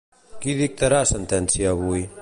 [0.45, 2.07] Qui dictarà sentència avui?